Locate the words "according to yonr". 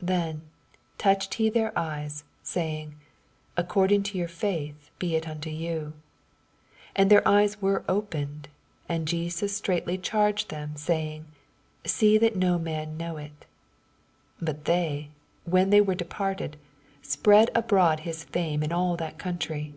3.56-4.28